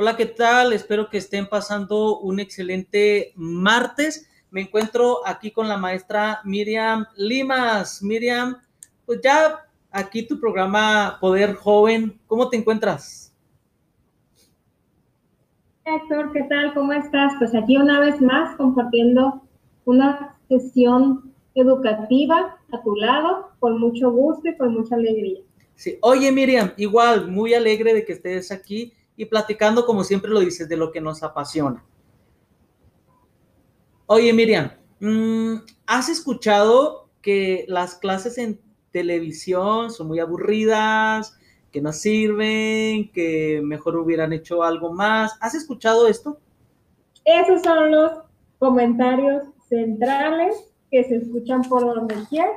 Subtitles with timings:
[0.00, 0.72] Hola, ¿qué tal?
[0.72, 4.30] Espero que estén pasando un excelente martes.
[4.52, 8.00] Me encuentro aquí con la maestra Miriam Limas.
[8.00, 8.58] Miriam,
[9.04, 13.34] pues ya aquí tu programa Poder Joven, ¿cómo te encuentras?
[15.84, 16.74] Héctor, ¿qué tal?
[16.74, 17.32] ¿Cómo estás?
[17.40, 19.42] Pues aquí una vez más compartiendo
[19.84, 25.40] una sesión educativa a tu lado, con mucho gusto y con mucha alegría.
[25.74, 30.38] Sí, oye Miriam, igual, muy alegre de que estés aquí y platicando, como siempre lo
[30.38, 31.84] dices, de lo que nos apasiona.
[34.06, 38.60] Oye Miriam, mm, ¿has escuchado que las clases en
[38.92, 41.36] televisión son muy aburridas,
[41.72, 45.36] que no sirven, que mejor hubieran hecho algo más?
[45.40, 46.38] ¿Has escuchado esto?
[47.24, 48.12] Esos son los
[48.60, 50.54] comentarios centrales
[50.92, 52.52] que se escuchan por donde quiera.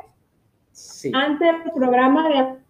[0.72, 1.12] Sí.
[1.14, 2.61] Antes del programa de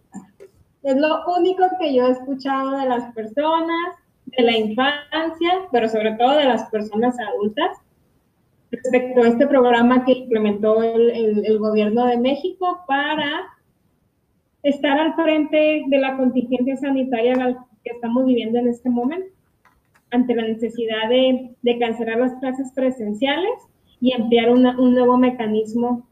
[0.82, 3.96] es lo único que yo he escuchado de las personas,
[4.26, 7.78] de la infancia, pero sobre todo de las personas adultas,
[8.70, 13.48] respecto a este programa que implementó el, gobierno de México para
[14.62, 17.34] estar al frente de la contingencia sanitaria
[17.84, 19.28] que estamos viviendo en este momento,
[20.10, 23.52] ante la necesidad de, cancelar las clases presenciales
[24.00, 24.62] y emplear un
[24.94, 26.06] nuevo mecanismo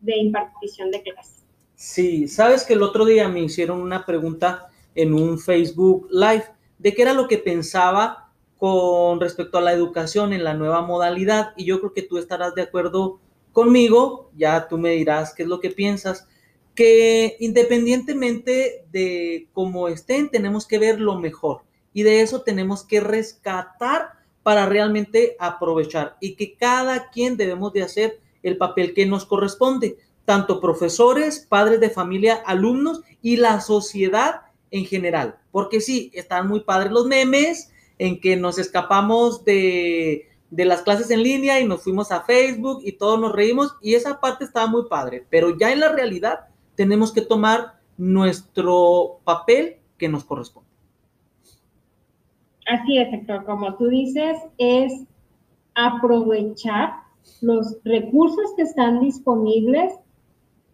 [0.00, 1.43] de impartición de clases.
[1.74, 6.44] Sí, sabes que el otro día me hicieron una pregunta en un Facebook Live
[6.78, 11.52] de qué era lo que pensaba con respecto a la educación en la nueva modalidad
[11.56, 13.18] y yo creo que tú estarás de acuerdo
[13.52, 16.28] conmigo, ya tú me dirás qué es lo que piensas,
[16.74, 23.00] que independientemente de cómo estén, tenemos que ver lo mejor y de eso tenemos que
[23.00, 29.24] rescatar para realmente aprovechar y que cada quien debemos de hacer el papel que nos
[29.24, 35.36] corresponde tanto profesores, padres de familia, alumnos y la sociedad en general.
[35.50, 41.10] Porque sí, están muy padres los memes en que nos escapamos de, de las clases
[41.10, 44.66] en línea y nos fuimos a Facebook y todos nos reímos y esa parte estaba
[44.66, 45.26] muy padre.
[45.30, 50.68] Pero ya en la realidad tenemos que tomar nuestro papel que nos corresponde.
[52.66, 53.44] Así es, Héctor.
[53.44, 54.92] Como tú dices, es
[55.74, 57.04] aprovechar
[57.40, 59.92] los recursos que están disponibles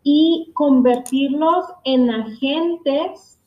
[0.02, 3.38] y convertirlos en agentes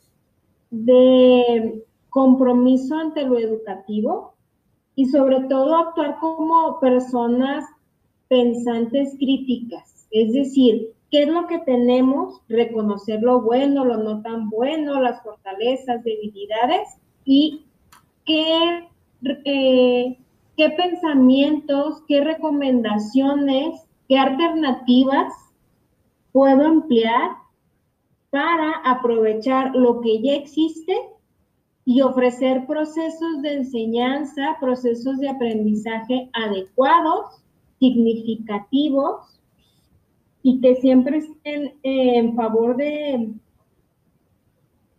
[0.69, 4.33] de compromiso ante lo educativo
[4.95, 7.65] y sobre todo actuar como personas
[8.27, 10.07] pensantes críticas.
[10.11, 12.41] Es decir, ¿qué es lo que tenemos?
[12.47, 16.87] Reconocer lo bueno, lo no tan bueno, las fortalezas, debilidades
[17.25, 17.65] y
[18.25, 18.87] qué,
[19.45, 20.17] eh,
[20.55, 25.33] qué pensamientos, qué recomendaciones, qué alternativas
[26.33, 27.37] puedo emplear
[28.29, 30.93] para aprovechar lo que ya existe
[31.85, 37.43] y ofrecer procesos de enseñanza, procesos de aprendizaje adecuados,
[37.79, 39.39] significativos
[40.41, 43.33] y que siempre estén en favor de,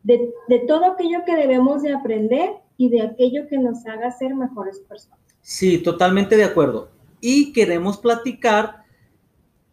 [0.04, 4.34] de, de, todo aquello que debemos de aprender y de aquello que nos haga ser
[4.34, 5.18] mejores personas.
[5.40, 6.90] Sí, totalmente de acuerdo.
[7.20, 8.83] Y queremos platicar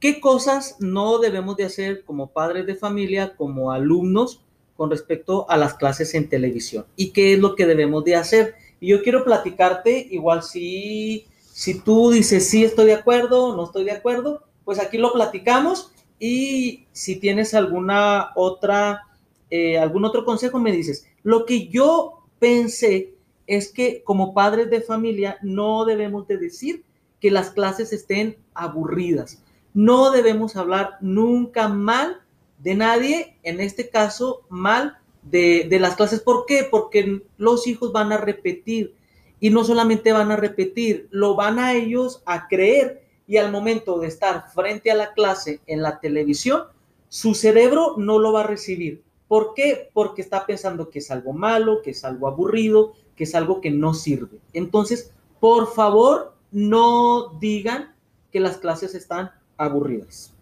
[0.01, 4.41] ¿Qué cosas no debemos de hacer como padres de familia, como alumnos,
[4.75, 6.87] con respecto a las clases en televisión?
[6.95, 8.55] ¿Y qué es lo que debemos de hacer?
[8.79, 13.83] Y yo quiero platicarte, igual si, si tú dices, sí, estoy de acuerdo, no estoy
[13.83, 19.03] de acuerdo, pues aquí lo platicamos y si tienes alguna otra,
[19.51, 21.05] eh, algún otro consejo, me dices.
[21.21, 23.13] Lo que yo pensé
[23.45, 26.83] es que como padres de familia no debemos de decir
[27.19, 32.21] que las clases estén aburridas no debemos hablar nunca mal
[32.59, 36.19] de nadie, en este caso mal de, las clases.
[36.21, 36.67] ¿Por qué?
[36.69, 38.95] Porque los hijos van a repetir
[39.39, 43.99] y no solamente van a repetir, lo van a ellos a creer y al momento
[43.99, 46.63] de estar frente a la clase en la televisión,
[47.07, 49.03] su cerebro no lo va a recibir.
[49.27, 49.89] ¿Por qué?
[49.93, 53.71] Porque está pensando que es algo malo, que es algo aburrido, que es algo que
[53.71, 54.39] no sirve.
[54.53, 57.95] Entonces, por favor, no digan
[58.31, 60.33] que las clases están aburridas.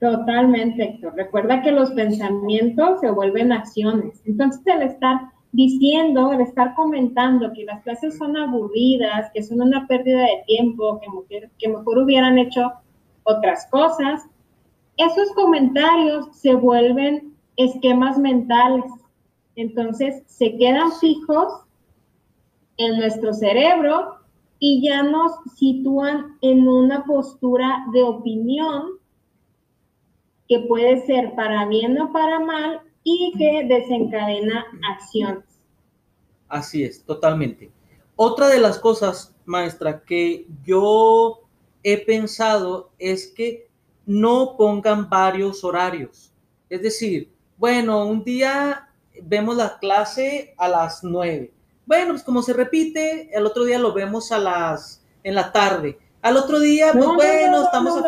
[0.00, 1.14] Totalmente, Héctor.
[1.14, 4.20] Recuerda que los pensamientos se vuelven acciones.
[4.26, 9.86] Entonces, el estar diciendo, el estar comentando que las clases son aburridas, que son una
[9.86, 12.72] pérdida de tiempo, que, que mejor hubieran hecho
[13.22, 14.22] otras cosas,
[14.98, 18.84] esos comentarios se vuelven esquemas mentales.
[19.54, 21.62] Entonces, se quedan fijos
[22.76, 24.16] en nuestro cerebro
[24.58, 28.98] y ya nos sitúan en una postura de opinión
[30.48, 35.44] que puede ser para bien o para mal y que desencadena acciones.
[36.48, 37.70] Así es, totalmente.
[38.14, 41.42] Otra de las cosas, maestra, que yo
[41.82, 43.68] he pensado es que
[44.06, 46.32] no pongan varios horarios.
[46.70, 48.88] Es decir, bueno, un día
[49.22, 51.52] vemos la clase a las nueve.
[51.86, 55.98] Bueno, pues como se repite, el otro día lo vemos a las en la tarde.
[56.20, 58.02] Al otro día, pues bueno, estamos a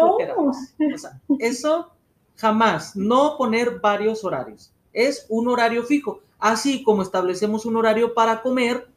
[1.38, 1.92] eso
[2.36, 4.72] jamás, no poner varios horarios.
[4.92, 6.20] Es un horario fijo.
[6.38, 8.88] Así como establecemos un horario para comer,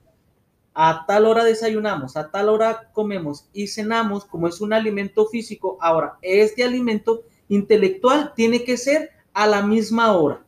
[0.73, 5.77] a tal hora desayunamos, a tal hora comemos y cenamos, como es un alimento físico.
[5.81, 10.43] Ahora, este alimento intelectual tiene que ser a la misma hora.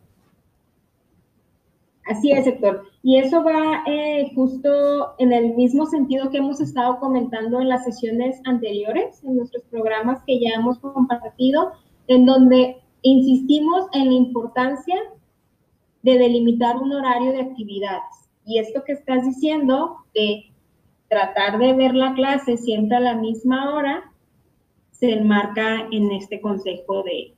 [2.05, 2.92] Así es, Héctor.
[3.05, 7.83] Y eso va eh, justo en el mismo sentido que hemos estado comentando en las
[7.83, 11.73] sesiones anteriores, en nuestros programas que ya hemos compartido,
[12.07, 14.95] en donde insistimos en la importancia
[16.01, 18.29] de delimitar un horario de actividades.
[18.45, 20.53] Y esto que estás diciendo de
[21.09, 24.13] tratar de ver la clase siempre a la misma hora,
[24.91, 27.33] se enmarca en este consejo de,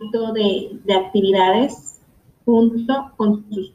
[0.00, 1.99] de, de actividades
[2.50, 3.72] junto con sus.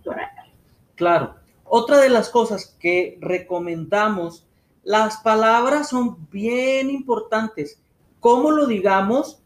[0.95, 1.36] Claro.
[1.63, 4.45] Otra de las cosas que recomendamos,
[4.83, 7.80] las palabras son bien importantes.
[8.19, 9.39] ¿Cómo lo digamos?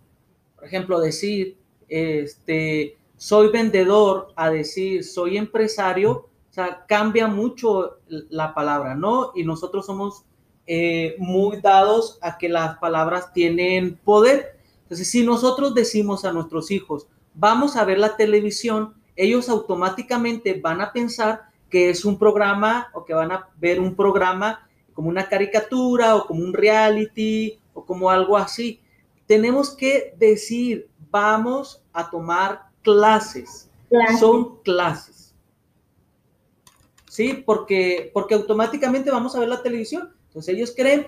[0.56, 8.54] Por ejemplo, decir, este, soy vendedor a decir soy empresario, o sea, cambia mucho la
[8.54, 9.32] palabra, ¿no?
[9.36, 10.24] Y nosotros somos
[10.66, 14.58] eh, muy dados a que las palabras tienen poder.
[14.84, 20.80] Entonces, si nosotros decimos a nuestros hijos, vamos a ver la televisión, ellos automáticamente van
[20.80, 25.28] a pensar que es un programa o que van a ver un programa como una
[25.28, 28.82] caricatura o como un reality o como algo así.
[29.28, 33.70] Tenemos que decir, vamos a tomar clases.
[34.20, 35.36] Son clases.
[37.10, 37.44] ¿Sí?
[37.46, 40.14] Porque, porque automáticamente vamos a ver la televisión.
[40.28, 41.08] Entonces ellos creen,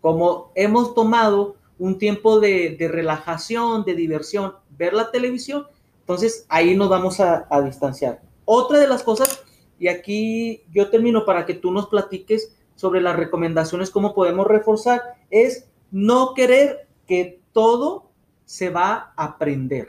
[0.00, 5.66] como hemos tomado un tiempo de, relajación, de diversión, ver la televisión,
[6.04, 8.20] entonces ahí nos vamos a, distanciar.
[8.44, 9.42] Otra de las cosas,
[9.78, 15.02] y aquí yo termino para que tú nos platiques sobre las recomendaciones, cómo podemos reforzar,
[15.30, 18.10] es no querer que todo
[18.44, 19.88] se va a aprender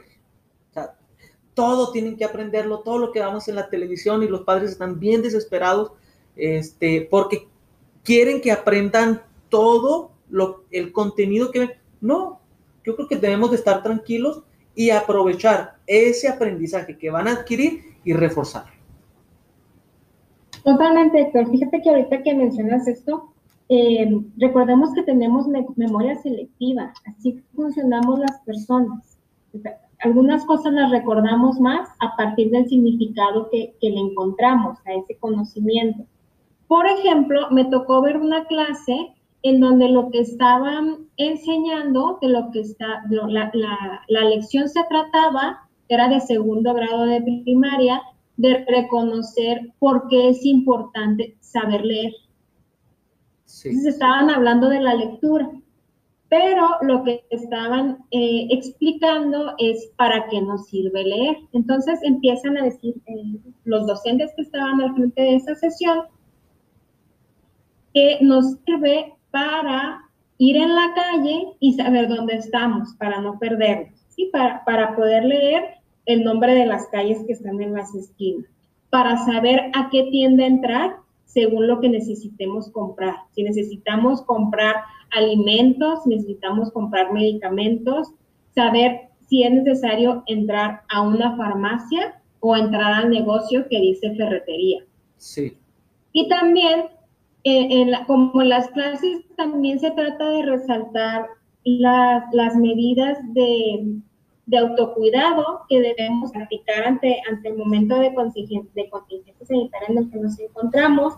[1.56, 5.00] todo tienen que aprenderlo, todo lo que vamos en la televisión y los padres están
[5.00, 5.90] bien desesperados
[6.36, 7.48] este, porque
[8.04, 11.78] quieren que aprendan todo lo, el contenido que.
[12.02, 12.40] No,
[12.84, 14.42] yo creo que debemos de estar tranquilos
[14.76, 18.70] y aprovechar ese aprendizaje que van a adquirir y reforzarlo.
[20.62, 21.50] Totalmente, Héctor.
[21.50, 23.32] Fíjate que ahorita que mencionas esto,
[23.68, 29.16] eh, recordemos que tenemos memoria selectiva, así funcionamos las personas
[30.00, 36.04] algunas cosas las recordamos más a partir del significado que, le encontramos a ese conocimiento.
[36.68, 39.14] Por ejemplo, me tocó ver una clase
[39.48, 43.50] en donde lo que estaban enseñando, de lo que está, la,
[44.08, 48.02] la, lección se trataba, era de segundo grado de primaria,
[48.36, 52.12] de reconocer por qué es importante saber leer.
[53.64, 55.50] Entonces estaban hablando de la lectura
[56.28, 61.36] pero lo que estaban eh, explicando es para qué nos sirve leer.
[61.52, 66.00] Entonces empiezan a decir eh, los docentes que estaban al frente de esa sesión
[67.94, 70.00] que nos sirve para
[70.38, 74.30] ir en la calle y saber dónde estamos, para no perdernos, ¿sí?
[74.32, 75.74] para, para poder leer
[76.06, 78.50] el nombre de las calles que están en las esquinas,
[78.88, 83.16] para saber a qué tienda entrar según lo que necesitemos comprar.
[83.32, 84.76] Si necesitamos comprar
[85.14, 88.08] alimentos, necesitamos comprar medicamentos,
[88.54, 94.82] saber si es necesario entrar a una farmacia o entrar al negocio que dice ferretería.
[95.18, 95.58] Sí.
[96.12, 96.86] Y también,
[97.48, 101.28] eh, en como en las clases, también se trata de resaltar
[101.62, 104.00] las, las medidas de,
[104.46, 108.10] de, autocuidado que debemos practicar ante, ante el momento de
[108.74, 111.14] de contingencia sanitaria en el que nos encontramos.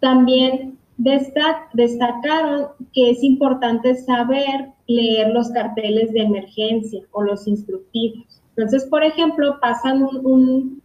[0.00, 8.42] También destacaron que es importante saber leer los carteles de emergencia o los instructivos.
[8.56, 10.82] Entonces, por ejemplo, pasan un, un,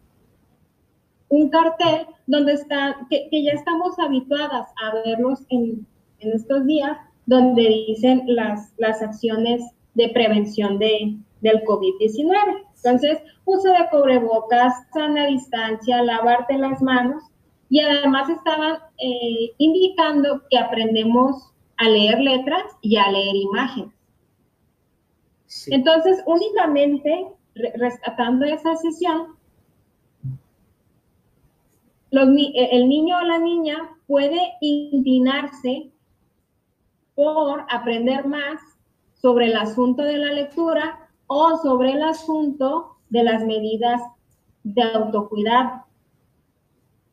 [1.49, 5.85] cartel donde está, que, ya estamos habituadas a verlos en,
[6.19, 9.63] en, estos días, donde dicen las, las acciones
[9.95, 12.65] de prevención de, del COVID-19.
[12.75, 17.23] Entonces, uso de cubrebocas, sana distancia, lavarte las manos
[17.69, 23.93] y además estaban eh, indicando que aprendemos a leer letras y a leer imágenes.
[25.67, 27.27] Entonces, únicamente
[27.75, 29.35] rescatando esa sesión,
[32.22, 33.75] el niño o la niña
[34.08, 35.91] puede inclinarse
[37.15, 38.62] por aprender más
[39.13, 44.01] sobre el asunto de la lectura o sobre el asunto de las medidas
[44.63, 45.86] de autocuidado.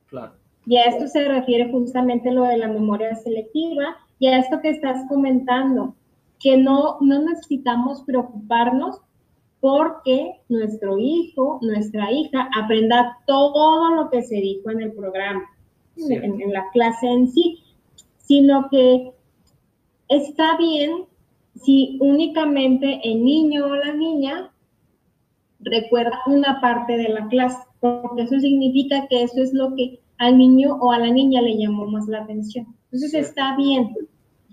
[0.07, 0.33] Claro.
[0.67, 4.71] Y a esto se refiere justamente lo de la memoria selectiva y a esto que
[4.71, 5.95] estás comentando,
[6.39, 9.01] que no, no necesitamos preocuparnos
[9.61, 15.45] porque nuestro hijo, nuestra hija aprenda todo lo que se dijo en el programa,
[15.97, 17.63] en, en, la clase en sí,
[18.19, 19.13] sino que
[20.09, 21.05] está bien
[21.55, 24.51] si únicamente el niño o la niña
[25.61, 30.39] recuerda una parte de la clase, porque eso significa que eso es lo que al
[30.39, 32.67] niño o a la niña le llamó más la atención.
[32.85, 33.95] Entonces está bien.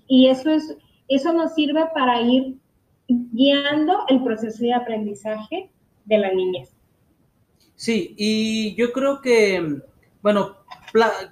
[0.07, 2.57] Y eso es, eso nos sirve para ir
[3.07, 5.69] guiando el proceso de aprendizaje
[6.05, 6.71] de la niñez.
[7.75, 9.81] Sí, y yo creo que,
[10.21, 10.57] bueno,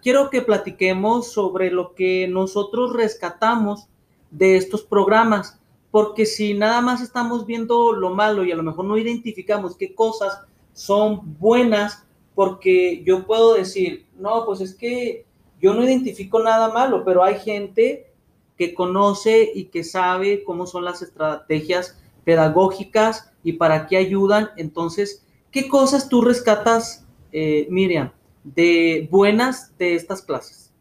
[0.01, 3.87] quiero que platiquemos sobre lo que nosotros rescatamos
[4.31, 5.59] de estos programas,
[5.91, 9.95] porque si nada más estamos viendo lo malo y a lo mejor no identificamos qué
[9.95, 10.41] cosas
[10.73, 12.05] son buenas,
[12.35, 15.25] porque yo puedo decir, no, pues es que
[15.61, 18.11] yo no identifico nada malo, pero hay gente
[18.57, 24.49] que conoce y que sabe cómo son las estrategias pedagógicas y para qué ayudan.
[24.57, 28.11] Entonces, ¿qué cosas tú rescatas, eh, Miriam,
[28.43, 30.73] de buenas de estas clases?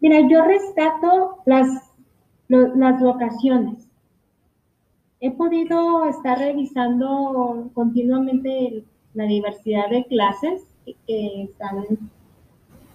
[0.00, 1.68] Mira, yo rescato las,
[2.48, 3.86] las locaciones.
[5.20, 10.62] He podido estar revisando continuamente la diversidad de clases
[11.06, 11.84] que están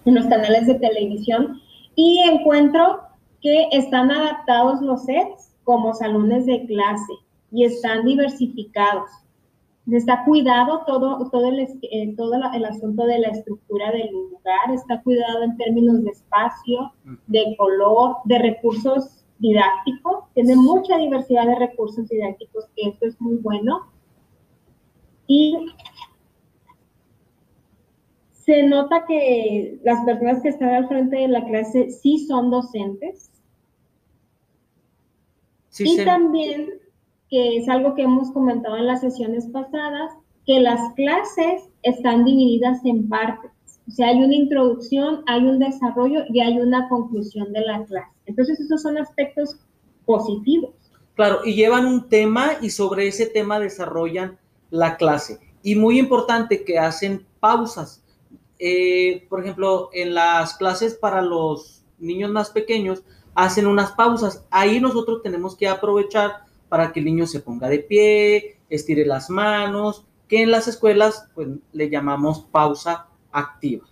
[0.04, 1.60] en los canales de televisión
[1.96, 3.00] y encuentro
[3.40, 7.12] que están adaptados los sets como salones de clase
[7.50, 9.10] y están diversificados.
[9.90, 15.00] Está cuidado todo, todo, el, eh, todo el asunto de la estructura del lugar, está
[15.02, 16.92] cuidado en términos de espacio,
[17.28, 20.24] de color, de recursos didácticos.
[20.34, 23.92] Tiene mucha diversidad de recursos didácticos, que esto es muy bueno.
[25.28, 25.56] Y
[28.46, 33.30] se nota que las personas que están al frente de la clase sí son docentes.
[35.78, 36.70] y también,
[37.28, 40.12] que es algo que hemos comentado en las sesiones pasadas,
[40.46, 43.50] que las clases están divididas en partes.
[43.88, 48.12] O sea, hay una introducción, hay un desarrollo y hay una conclusión de la clase.
[48.26, 49.56] Entonces, esos son aspectos
[50.06, 50.70] positivos.
[51.14, 54.38] Claro, y llevan un tema y sobre ese tema desarrollan
[54.70, 55.40] la clase.
[55.62, 58.05] Y muy importante que hacen pausas
[58.58, 63.02] eh, por ejemplo, en las clases para los niños más pequeños,
[63.34, 64.46] hacen unas pausas.
[64.50, 69.30] Ahí nosotros tenemos que aprovechar para que el niño se ponga de pie, estire las
[69.30, 73.86] manos, que en las escuelas pues, le llamamos pausa activa.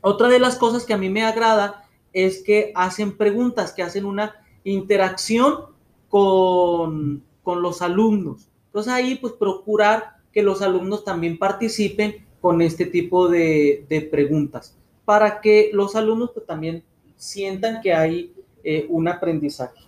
[0.00, 4.04] Otra de las cosas que a mí me agrada es que hacen preguntas, que hacen
[4.04, 5.66] una interacción
[6.08, 8.48] con, con los alumnos.
[8.66, 15.40] Entonces ahí pues procurar que los alumnos también participen con este tipo de, preguntas, para
[15.40, 16.82] que los alumnos pues, también
[17.16, 19.80] sientan que hay eh, un aprendizaje.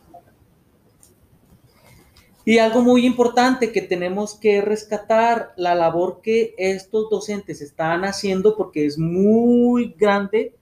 [2.45, 8.57] Y algo muy importante que tenemos que rescatar, la labor que estos docentes están haciendo,
[8.57, 10.55] porque es muy grande,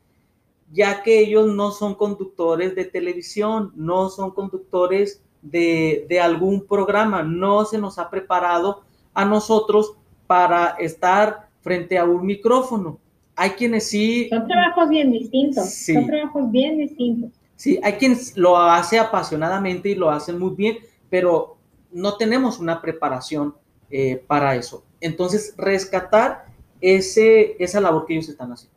[0.72, 7.22] ya que ellos no son conductores de televisión, no son conductores de, de algún programa,
[7.22, 8.82] no se nos ha preparado
[9.14, 9.94] a nosotros
[10.26, 12.98] para estar frente a un micrófono.
[13.36, 14.28] Hay quienes sí...
[14.28, 15.72] Son trabajos bien distintos.
[15.72, 17.30] Son trabajos bien distintos.
[17.56, 20.78] Sí, hay quienes lo hace apasionadamente y lo hacen muy bien,
[21.08, 21.56] pero
[21.92, 23.54] no tenemos una preparación
[23.90, 24.84] eh, para eso.
[25.00, 26.46] Entonces, rescatar
[26.80, 28.76] ese, esa labor que ellos están haciendo.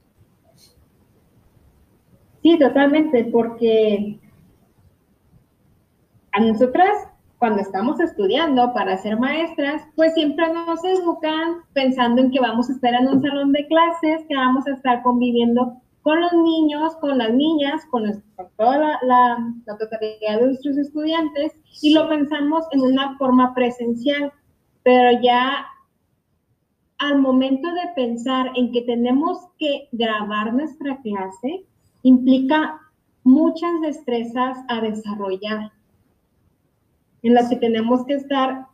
[2.41, 4.19] Sí, totalmente, porque
[6.31, 12.39] a nosotras cuando estamos estudiando para ser maestras, pues siempre nos educan pensando en que
[12.39, 16.33] vamos a estar en un salón de clases, que vamos a estar conviviendo con los
[16.33, 18.23] niños, con las niñas, con,
[18.55, 21.51] toda la, la, totalidad de nuestros estudiantes
[21.81, 24.31] y lo pensamos en una forma presencial,
[24.83, 25.65] pero ya
[26.97, 31.65] al momento de pensar en que tenemos que grabar nuestra clase,
[32.01, 32.79] implica
[33.23, 35.71] muchas destrezas a desarrollar
[37.27, 38.65] en las que tenemos que estar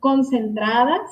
[0.00, 1.02] concentradas.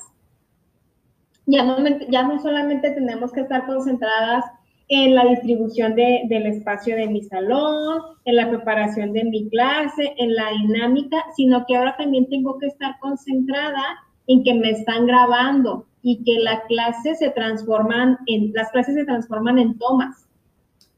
[1.47, 1.77] Ya no,
[2.09, 4.45] ya no solamente tenemos que estar concentradas
[4.89, 10.35] en la distribución del espacio de mi salón, en la preparación de mi clase, en
[10.35, 13.83] la dinámica, sino que ahora también tengo que estar concentrada
[14.27, 19.05] en que me están grabando, y que la clase se transforman en, las clases se
[19.05, 20.27] transforman en tomas.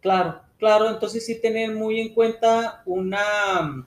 [0.00, 3.87] Claro, claro, entonces sí tener muy en cuenta una,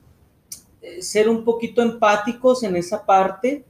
[1.01, 3.65] ser un poquito empáticos en esa parte,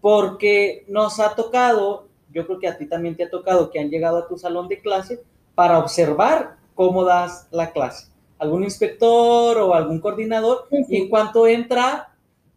[0.00, 3.90] porque nos ha tocado, yo creo que a ti también te ha tocado, que han
[3.90, 5.22] llegado a tu salón de clase
[5.54, 8.08] para observar cómo das la clase.
[8.38, 12.14] Algún inspector o algún coordinador, y en cuanto entra,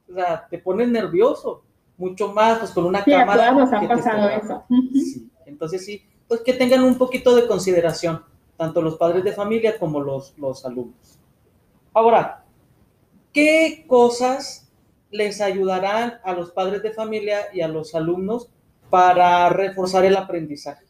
[0.10, 1.64] o sea, te pones nervioso,
[1.98, 3.50] mucho más, pues con una cámara.
[3.50, 4.64] A nos pasado eso.
[5.46, 8.24] Entonces sí, pues que tengan un poquito de consideración,
[8.58, 11.20] tanto los padres de familia como los, los alumnos.
[11.94, 12.41] Ahora,
[13.34, 14.72] ¿qué cosas
[15.10, 18.50] les ayudarán a los padres de familia y a los alumnos
[18.90, 20.86] para reforzar el aprendizaje?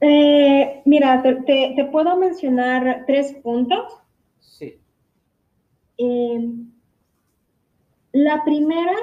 [0.00, 4.00] Eh, mira, te, puedo mencionar tres puntos.
[4.38, 4.78] Sí.
[5.96, 6.50] Eh,
[8.12, 8.94] la primera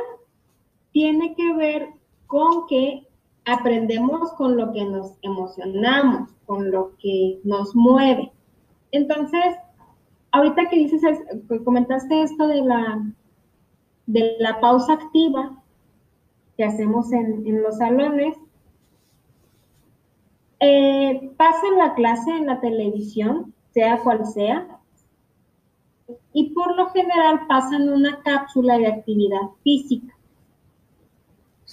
[0.91, 1.89] tiene que ver
[2.27, 3.07] con que
[3.45, 8.31] aprendemos con lo que nos emocionamos, con lo que nos mueve.
[8.91, 9.55] Entonces,
[10.31, 11.01] ahorita que dices,
[11.63, 13.01] comentaste esto de la,
[14.05, 15.61] de la pausa activa
[16.57, 18.35] que hacemos en, los salones,
[20.59, 24.79] eh, pasa la clase en la televisión, sea cual sea,
[26.33, 30.13] y por lo general pasan una cápsula de actividad física.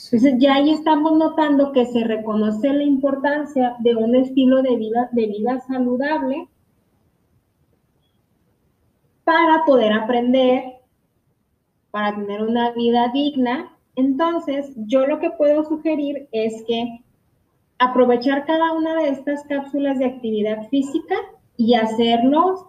[0.05, 5.09] Entonces ya ahí estamos notando que se reconoce la importancia de un estilo de vida,
[5.13, 6.49] de vida saludable
[9.29, 10.79] para poder aprender,
[11.91, 13.77] para tener una vida digna.
[13.95, 17.05] Entonces, yo lo que puedo sugerir es que
[17.79, 21.15] aprovechar cada una de estas cápsulas de actividad física
[21.59, 22.65] y hacerlos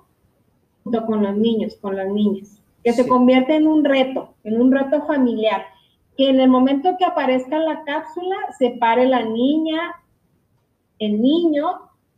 [0.83, 5.05] con los niños, con las niñas, que se convierte en un reto, en un reto
[5.05, 5.61] familiar,
[6.17, 9.79] que en el momento que aparezca la cápsula, se pare la niña,
[10.97, 11.67] el niño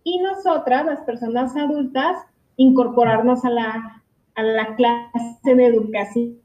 [0.04, 2.18] y nosotras, las personas adultas,
[2.58, 4.01] incorporarnos a la,
[4.36, 6.40] a la clase de educación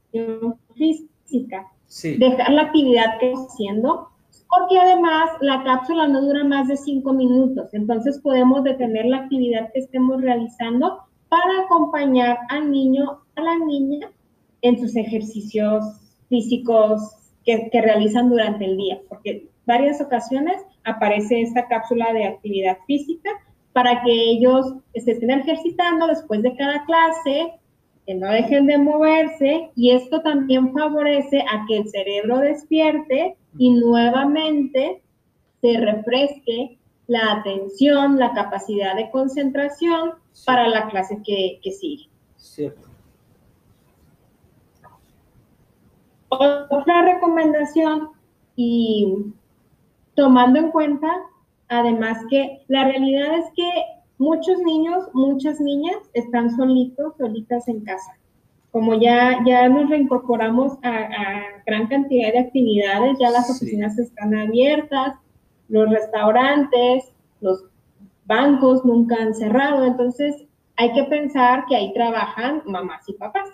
[0.75, 1.71] física.
[2.17, 4.09] Dejar la actividad que estamos haciendo,
[4.49, 9.71] porque además la cápsula no dura más de cinco minutos, entonces podemos detener la actividad
[9.73, 14.09] que estemos realizando para acompañar al niño, a la niña,
[14.61, 15.83] en sus ejercicios
[16.29, 17.01] físicos
[17.45, 23.29] que, realizan durante el día, porque varias ocasiones aparece esta cápsula de actividad física
[23.71, 27.53] para que ellos se estén ejercitando después de cada clase,
[28.07, 33.71] que no dejen de moverse y esto también favorece a que el cerebro despierte y
[33.71, 35.03] nuevamente
[35.61, 40.13] se refresque la atención, la capacidad de concentración
[40.45, 42.09] para la clase que, sigue.
[42.37, 42.87] Cierto.
[46.29, 48.09] Otra recomendación
[48.55, 49.33] y
[50.15, 51.07] tomando en cuenta,
[51.67, 53.69] además que la realidad es que
[54.17, 58.17] muchos niños, muchas niñas están solitos, solitas en casa.
[58.71, 61.07] Como ya, ya nos reincorporamos a,
[61.65, 65.15] gran cantidad de actividades, ya las oficinas están abiertas,
[65.67, 67.65] los restaurantes, los
[68.25, 73.49] bancos nunca han cerrado, entonces hay que pensar que ahí trabajan mamás y papás.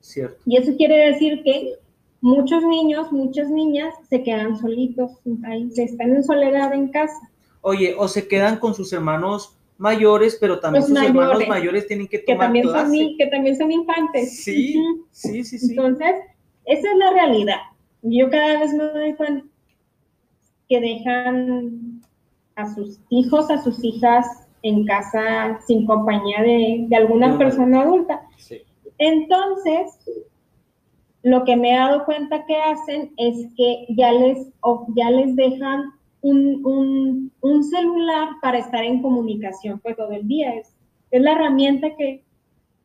[0.00, 0.40] Cierto.
[0.46, 1.74] Y eso quiere decir que
[2.20, 5.10] muchos niños, muchas niñas se quedan solitos
[5.44, 7.30] ahí, se están en soledad en casa.
[7.60, 12.18] Oye, o se quedan con sus hermanos mayores, pero también sus hermanos mayores tienen que
[12.18, 12.96] tomar que también clase.
[12.96, 14.42] Son, que también son infantes.
[14.42, 14.74] Sí,
[15.12, 15.70] sí, sí, sí.
[15.70, 16.14] Entonces,
[16.66, 17.60] esa es la realidad.
[18.02, 19.46] Yo cada vez me doy cuenta
[20.68, 22.02] que dejan
[22.56, 24.26] a sus hijos, a sus hijas
[24.62, 28.20] en casa sin compañía de, alguna persona adulta.
[28.98, 29.92] Entonces,
[31.22, 34.48] lo que me he dado cuenta que hacen es que ya les,
[34.96, 37.32] ya les dejan un,
[37.70, 40.54] celular para estar en comunicación pues todo el día.
[40.54, 40.74] Es,
[41.10, 42.24] es la herramienta que,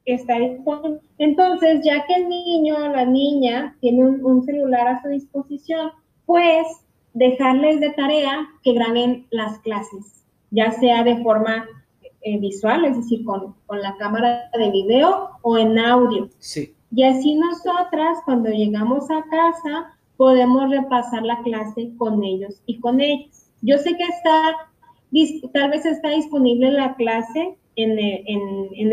[0.06, 1.00] está disponible.
[1.18, 5.92] Entonces, ya que el niño o la niña tiene un, un celular a su disposición,
[6.26, 6.68] pues
[7.14, 11.66] dejarles de tarea que graben las clases, ya sea de forma
[12.26, 16.30] eh, visual, es decir, con, la cámara de video o en audio.
[16.40, 16.74] Sí.
[16.96, 23.02] Y así nosotras, cuando llegamos a casa, podemos repasar la clase con ellos y con
[23.02, 23.48] ellos.
[23.62, 24.54] Yo sé que está,
[25.54, 27.98] tal vez está disponible la clase en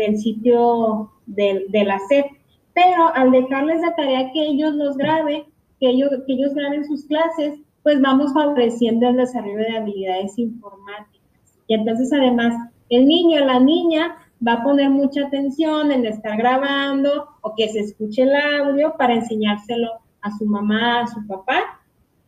[0.01, 2.25] el, sitio de, de, la SEP,
[2.73, 5.43] pero al dejarles de tarea que ellos los graben,
[5.79, 11.21] que ellos, que ellos graben sus clases, pues vamos favoreciendo el desarrollo de habilidades informáticas.
[11.67, 12.53] Y entonces además
[12.89, 17.69] el niño o la niña va a poner mucha atención en estar grabando o que
[17.69, 21.81] se escuche el audio para enseñárselo a su mamá, a su papá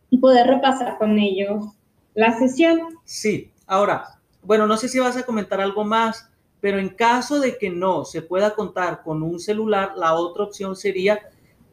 [0.10, 1.66] y poder repasar con ellos
[2.14, 2.80] la sesión.
[3.04, 6.30] Sí, ahora, bueno, no sé si vas a comentar algo más,
[6.62, 10.76] pero en caso de que no se pueda contar con un celular, la otra opción
[10.76, 11.20] sería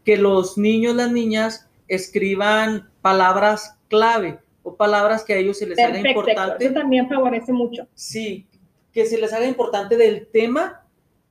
[0.05, 5.79] que los niños, las niñas escriban palabras clave o palabras que a ellos se les
[5.79, 6.65] haga importante.
[6.65, 7.87] Eso también favorece mucho.
[7.95, 8.47] Sí,
[8.93, 10.85] que se les haga importante del tema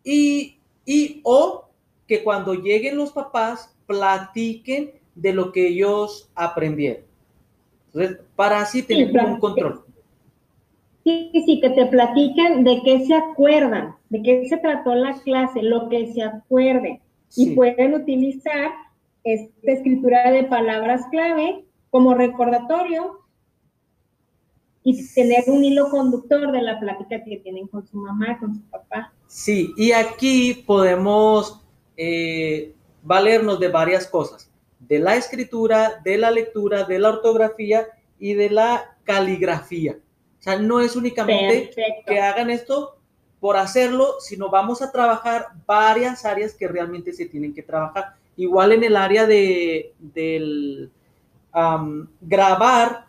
[0.03, 1.69] y, y o
[2.07, 7.03] que cuando lleguen los papás platiquen de lo que ellos aprendieron.
[8.35, 9.83] para así tener un control.
[11.03, 15.63] Sí, sí, que te platiquen de qué se acuerdan, de qué se trató la clase,
[15.63, 17.01] lo que se acuerden.
[17.35, 18.71] Y pueden utilizar
[19.23, 23.21] esta escritura de palabras clave como recordatorio
[24.83, 28.61] y tener un hilo conductor de la plática que tienen con su mamá, con su
[28.69, 29.11] papá.
[29.27, 31.61] Sí, y aquí podemos
[31.97, 37.87] eh, valernos de varias cosas, de la escritura, de la lectura, de la ortografía
[38.19, 39.97] y de la caligrafía.
[40.39, 41.71] O sea, no es únicamente
[42.05, 42.95] que hagan esto
[43.39, 48.15] por hacerlo, sino vamos a trabajar varias áreas que realmente se tienen que trabajar.
[48.35, 50.91] Igual en el área de del,
[52.21, 53.05] grabar,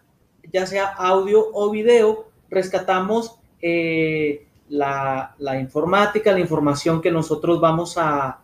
[0.53, 8.41] ya sea audio o video, rescatamos eh, la, informática, la información que nosotros vamos a,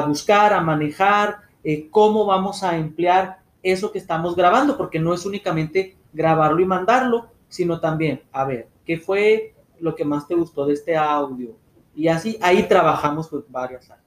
[0.00, 5.24] buscar, a manejar, eh, cómo vamos a emplear eso que estamos grabando, porque no es
[5.26, 10.66] únicamente grabarlo y mandarlo, sino también, a ver, ¿qué fue lo que más te gustó
[10.66, 11.54] de este audio?
[11.94, 14.02] Y así, ahí trabajamos pues varias áreas.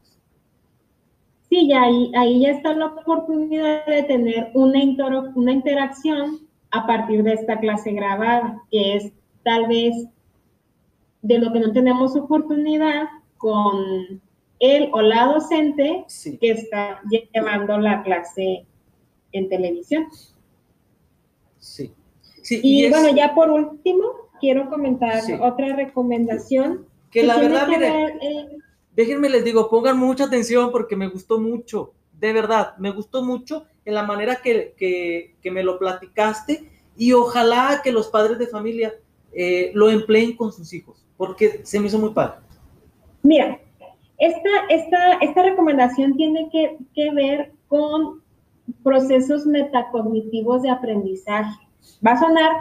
[1.49, 4.79] Sí, ya ahí, ahí ya está la oportunidad de tener una,
[5.35, 6.39] una interacción
[6.71, 9.93] a partir de esta clase grabada, que es tal vez
[11.21, 14.21] de lo que no tenemos oportunidad con
[14.59, 16.05] él o la docente
[16.39, 18.65] que está llevando la clase
[19.31, 20.05] en televisión.
[21.59, 21.93] Sí.
[22.49, 26.85] y, bueno, ya por último, quiero comentar otra recomendación.
[27.11, 28.15] Que, la verdad, mire,
[28.95, 33.65] déjenme les digo, pongan mucha atención porque me gustó mucho, de verdad, me gustó mucho
[33.83, 38.93] en la manera que, que, me lo platicaste y ojalá que los padres de familia
[39.33, 42.37] eh, lo empleen con sus hijos, porque se me hizo muy padre.
[43.21, 43.59] Mira,
[44.17, 48.23] esta, esta, esta recomendación tiene que, que ver con
[48.83, 51.59] procesos metacognitivos de aprendizaje.
[52.05, 52.51] Va a sonar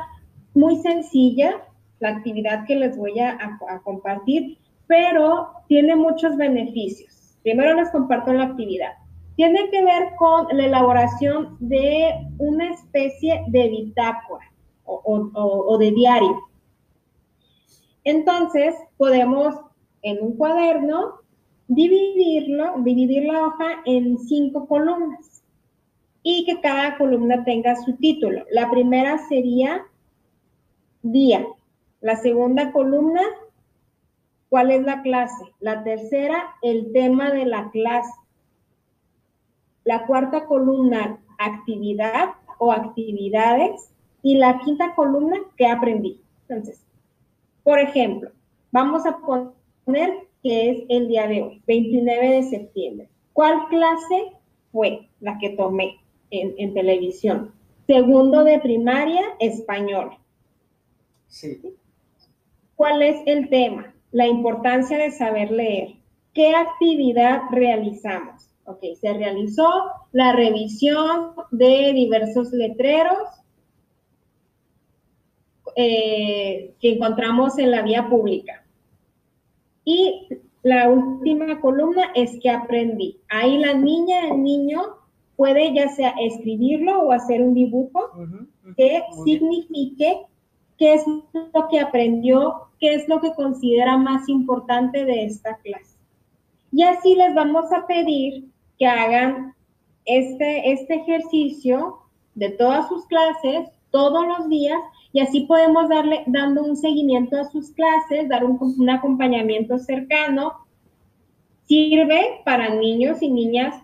[0.54, 1.62] muy sencilla
[2.00, 7.38] la actividad que les voy a, compartir, pero tiene muchos beneficios.
[7.42, 8.92] Primero les comparto la actividad.
[9.36, 14.50] Tiene que ver con la elaboración de una especie de bitácora
[14.84, 15.00] o,
[15.34, 16.40] o de diario.
[18.04, 19.54] Entonces, podemos
[20.02, 21.23] en un cuaderno
[21.68, 25.42] dividirlo, dividir la hoja en cinco columnas
[26.22, 28.44] y que cada columna tenga su título.
[28.50, 29.86] La primera sería
[31.02, 31.46] día.
[32.00, 33.22] La segunda columna,
[34.48, 35.44] ¿cuál es la clase?
[35.60, 38.12] La tercera, el tema de la clase.
[39.84, 43.90] La cuarta columna, actividad o actividades.
[44.22, 46.22] Y la quinta columna, ¿qué aprendí?
[46.48, 46.82] Entonces,
[47.62, 48.30] por ejemplo,
[48.72, 53.08] vamos a poner que es el día de hoy, 29 de septiembre.
[53.32, 54.32] ¿Cuál clase
[54.70, 55.98] fue la que tomé?
[56.42, 57.52] en, televisión.
[57.86, 60.16] Segundo de primaria, español.
[61.28, 61.60] Sí.
[62.76, 63.94] ¿Cuál es el tema?
[64.10, 65.94] La importancia de saber leer.
[66.32, 68.48] ¿Qué actividad realizamos?
[68.66, 69.68] Ok, se realizó
[70.12, 73.18] la revisión de diversos letreros
[75.76, 78.63] eh, que encontramos en la vía pública.
[79.84, 80.28] Y
[80.62, 83.20] la última columna es que aprendí.
[83.28, 84.82] Ahí la niña, el niño
[85.36, 88.10] puede ya sea escribirlo o hacer un dibujo
[88.76, 90.26] que signifique
[90.78, 95.98] qué es lo que aprendió, qué es lo que considera más importante de esta clase.
[96.72, 98.46] Y así les vamos a pedir
[98.78, 99.54] que hagan
[100.04, 101.98] este, este ejercicio
[102.34, 104.80] de todas sus clases todos los días
[105.14, 110.54] y así podemos darle dando un seguimiento a sus clases, dar un, un acompañamiento cercano.
[111.68, 113.80] Sirve para niños y niñas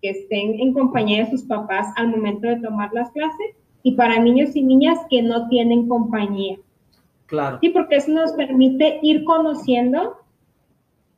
[0.00, 4.20] que estén en compañía de sus papás al momento de tomar las clases y para
[4.20, 6.56] niños y niñas que no tienen compañía.
[7.26, 7.58] Claro.
[7.60, 10.18] Sí, porque eso nos permite ir conociendo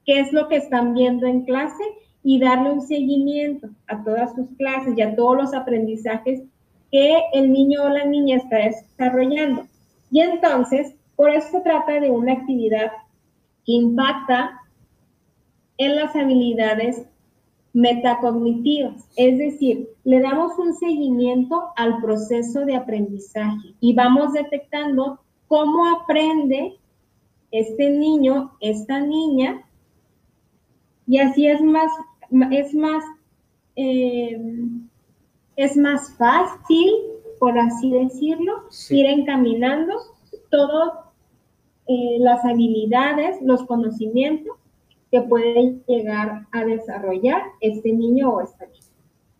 [0.07, 1.85] qué es lo que están viendo en clase
[2.25, 6.43] y darle un seguimiento a todas sus clases y a todos los aprendizajes
[6.93, 9.67] que el niño o la niña está desarrollando.
[10.11, 12.93] Y entonces, por eso se trata de una actividad
[13.65, 14.61] que impacta
[15.79, 17.03] en las habilidades
[17.73, 25.89] metacognitivas, es decir, le damos un seguimiento al proceso de aprendizaje y vamos detectando cómo
[25.89, 26.79] aprende
[27.51, 29.65] este niño, esta niña,
[31.07, 31.91] y así es más,
[32.51, 33.05] es más,
[33.77, 34.39] eh,
[35.57, 36.93] es más fácil,
[37.39, 39.95] por así decirlo, ir encaminando
[40.51, 40.93] todas
[41.89, 44.57] eh, las habilidades, los conocimientos
[45.11, 48.87] que puede llegar a desarrollar este niño o esta niña.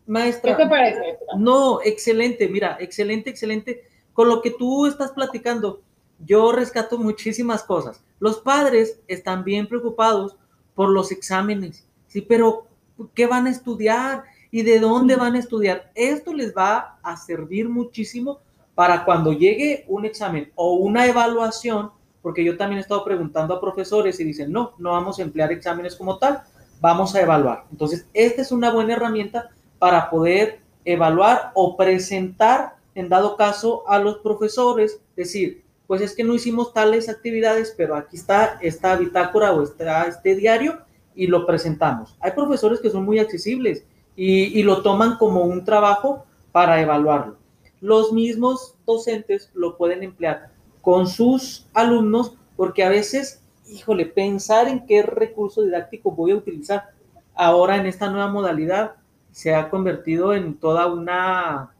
[0.05, 0.57] Maestra.
[0.57, 1.17] ¿Qué te parece?
[1.37, 3.83] No, excelente, mira, excelente, excelente.
[4.13, 5.81] Con lo que tú estás platicando,
[6.25, 8.03] yo rescato muchísimas cosas.
[8.19, 10.35] Los padres están bien preocupados
[10.75, 12.67] por los exámenes, sí, pero
[13.13, 14.23] ¿qué van a estudiar?
[14.53, 15.89] ¿Y de dónde van a estudiar?
[15.95, 18.37] Esto les va a servir muchísimo
[18.75, 21.89] para cuando llegue un examen o una evaluación,
[22.21, 25.51] porque yo también he estado preguntando a profesores y dicen, no, no vamos a emplear
[25.51, 26.43] exámenes como tal,
[26.79, 27.65] vamos a evaluar.
[27.71, 33.97] Entonces, esta es una buena herramienta para poder evaluar o presentar, en dado caso, a
[33.97, 39.51] los profesores, decir, pues es que no hicimos tales actividades, pero aquí está esta bitácora
[39.51, 40.77] o está este diario
[41.15, 42.15] y lo presentamos.
[42.19, 43.83] Hay profesores que son muy accesibles
[44.15, 47.37] y, lo toman como un trabajo para evaluarlo.
[47.81, 54.85] Los mismos docentes lo pueden emplear con sus alumnos, porque a veces, híjole, pensar en
[54.85, 56.91] qué recurso didáctico voy a utilizar
[57.35, 58.95] ahora en esta nueva modalidad
[59.31, 61.73] se ha convertido en toda una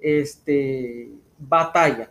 [0.00, 2.10] este, batalla.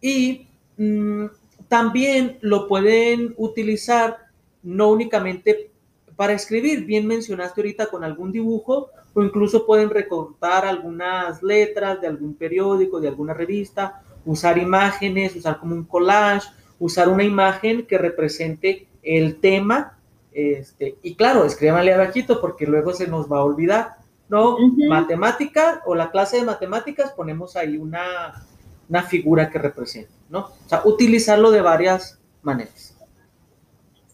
[0.00, 1.26] Y mm,
[1.68, 4.16] también lo pueden utilizar
[4.62, 5.70] no únicamente
[6.16, 12.06] para escribir, bien mencionaste ahorita con algún dibujo, o incluso pueden recortar algunas letras de
[12.06, 16.48] algún periódico, de alguna revista, usar imágenes, usar como un collage,
[16.78, 19.98] usar una imagen que represente el tema.
[20.32, 23.96] Este, y claro, escríbanle abajito porque luego se nos va a olvidar,
[24.28, 24.56] ¿no?
[24.88, 28.44] Matemática o la clase de matemáticas ponemos ahí una,
[28.88, 30.40] una figura que represente, ¿no?
[30.40, 32.93] O sea, utilizarlo de varias maneras.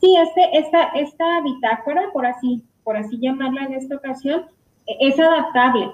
[0.00, 4.46] Sí, este, esta, esta bitácora, por así, por así llamarla en esta ocasión,
[4.86, 5.90] e, es adaptable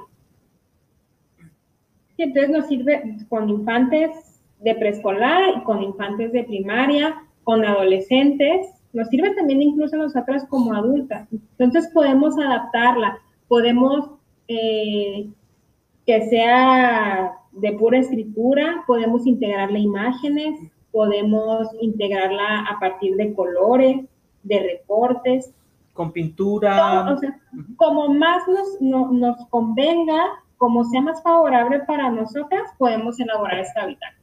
[2.18, 9.34] entonces nos sirve con infantes de preescolar, con infantes de primaria, con adolescentes, nos sirve
[9.34, 11.28] también incluso a nosotras como adultas.
[11.58, 14.10] Entonces podemos adaptarla, podemos
[14.48, 15.28] eh,
[16.06, 20.58] que sea de pura escritura, podemos integrarle imágenes,
[20.96, 24.06] podemos integrarla a partir de colores,
[24.42, 25.52] de reportes.
[25.92, 27.12] Con pintura.
[27.12, 27.38] o sea,
[27.76, 28.44] como más
[28.80, 34.14] nos, nos convenga como sea más favorable para nosotras, podemos elaborar esta hábitat.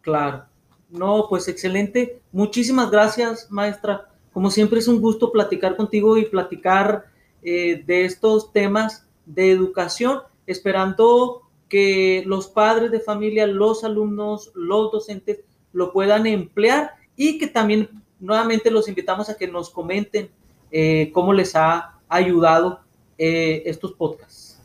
[0.00, 0.44] Claro.
[0.88, 2.22] No, pues excelente.
[2.32, 4.08] Muchísimas gracias, maestra.
[4.32, 7.08] Como siempre es un gusto platicar contigo y platicar
[7.42, 14.90] eh, de estos temas de educación, esperando que los padres de familia, los alumnos, los
[14.90, 15.40] docentes
[15.76, 20.30] lo puedan emplear y que también nuevamente los invitamos a que nos comenten
[20.70, 22.80] eh, cómo les ha ayudado
[23.18, 24.58] eh, estos podcasts.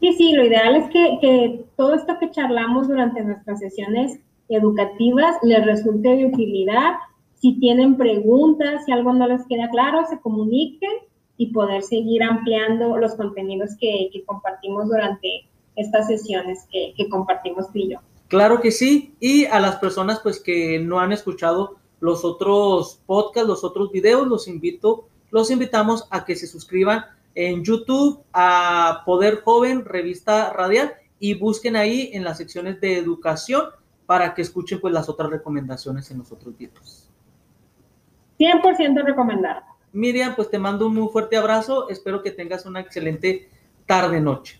[0.00, 5.64] Sí, sí, lo ideal es que, todo esto que charlamos durante nuestras sesiones educativas les
[5.66, 6.94] resulte de utilidad.
[7.34, 10.90] Si tienen preguntas, si algo no les queda claro, se comuniquen
[11.36, 17.80] y poder seguir ampliando los contenidos que, compartimos durante estas sesiones que, que, compartimos tú
[17.80, 17.98] y yo.
[18.30, 23.48] Claro que sí, y a las personas pues que no han escuchado los otros podcasts,
[23.48, 29.40] los otros videos, los invito, los invitamos a que se suscriban en YouTube a Poder
[29.42, 33.64] Joven, revista radial, y busquen ahí en las secciones de educación
[34.06, 37.10] para que escuchen pues las otras recomendaciones en los otros videos.
[38.38, 39.62] 100% recomendado.
[39.92, 41.88] Miriam, pues te mando un muy fuerte abrazo.
[41.88, 43.50] Espero que tengas una excelente
[43.86, 44.59] tarde-noche.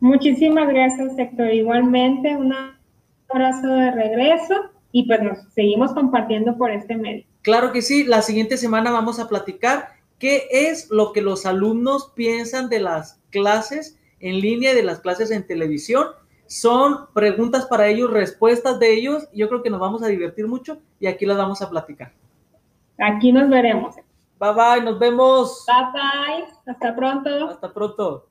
[0.00, 1.52] Muchísimas gracias, Héctor.
[1.52, 2.54] Igualmente, un
[3.28, 4.54] abrazo de regreso
[4.92, 7.24] y pues nos seguimos compartiendo por este medio.
[7.42, 8.04] Claro que sí.
[8.04, 13.20] La siguiente semana vamos a platicar ¿Qué es lo que los alumnos piensan de las
[13.30, 16.06] clases en línea y de las clases en televisión?
[16.46, 19.28] Son preguntas para ellos, respuestas de ellos.
[19.34, 22.12] Yo creo que nos vamos a divertir mucho y aquí las vamos a platicar.
[22.98, 23.96] Aquí nos veremos.
[24.38, 25.66] Bye bye, nos vemos.
[25.66, 27.48] Bye bye, hasta pronto.
[27.50, 28.28] Hasta pronto.